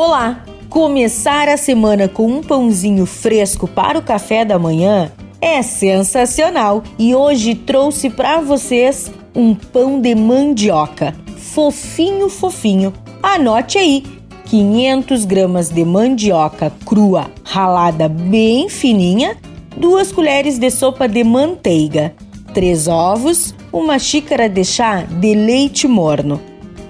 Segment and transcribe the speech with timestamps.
[0.00, 0.44] Olá!
[0.70, 5.10] Começar a semana com um pãozinho fresco para o café da manhã
[5.40, 12.92] é sensacional e hoje trouxe para vocês um pão de mandioca, fofinho, fofinho.
[13.20, 14.04] Anote aí:
[14.44, 19.36] 500 gramas de mandioca crua ralada bem fininha,
[19.76, 22.14] duas colheres de sopa de manteiga,
[22.54, 26.40] três ovos, uma xícara de chá de leite morno,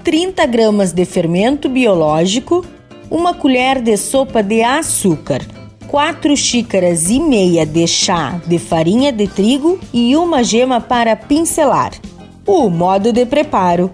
[0.05, 2.63] 30 gramas de fermento biológico
[3.11, 5.41] uma colher de sopa de açúcar,
[5.87, 11.93] 4 xícaras e meia de chá de farinha de trigo e uma gema para pincelar.
[12.47, 13.91] O modo de preparo: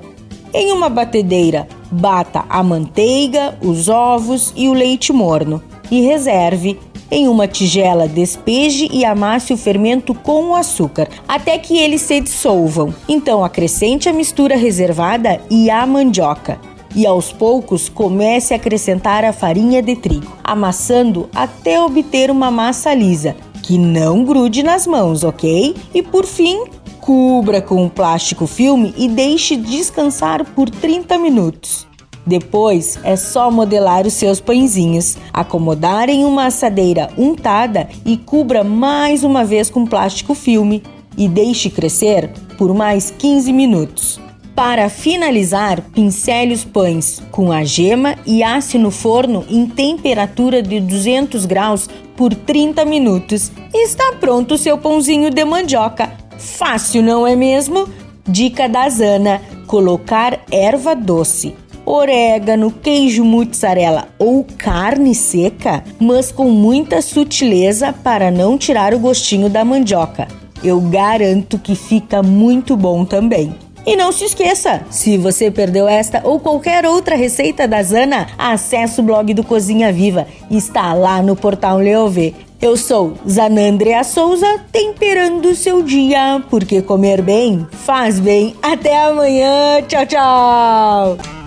[0.52, 6.78] em uma batedeira, bata a manteiga, os ovos e o leite morno e reserve.
[7.10, 12.20] Em uma tigela, despeje e amasse o fermento com o açúcar até que eles se
[12.20, 12.92] dissolvam.
[13.08, 16.58] Então, acrescente a mistura reservada e a mandioca
[16.94, 22.94] e aos poucos comece a acrescentar a farinha de trigo, amassando até obter uma massa
[22.94, 25.74] lisa, que não grude nas mãos, ok?
[25.92, 26.64] E por fim,
[27.00, 31.86] cubra com um plástico filme e deixe descansar por 30 minutos.
[32.26, 39.22] Depois é só modelar os seus pãezinhos, acomodar em uma assadeira untada e cubra mais
[39.22, 40.82] uma vez com plástico filme
[41.16, 44.23] e deixe crescer por mais 15 minutos.
[44.54, 50.78] Para finalizar, pincele os pães com a gema e asse no forno em temperatura de
[50.78, 53.50] 200 graus por 30 minutos.
[53.74, 56.12] Está pronto o seu pãozinho de mandioca.
[56.38, 57.88] Fácil, não é mesmo?
[58.28, 61.54] Dica da Zana: colocar erva doce
[61.86, 69.48] orégano, queijo mussarela ou carne seca, mas com muita sutileza para não tirar o gostinho
[69.48, 70.26] da mandioca.
[70.62, 73.54] Eu garanto que fica muito bom também.
[73.86, 79.00] E não se esqueça, se você perdeu esta ou qualquer outra receita da Zana, acesse
[79.00, 80.26] o blog do Cozinha Viva.
[80.50, 82.32] Está lá no portal Leovê.
[82.62, 88.56] Eu sou Zanandrea Souza, temperando o seu dia, porque comer bem faz bem.
[88.62, 89.82] Até amanhã.
[89.86, 91.43] Tchau, tchau.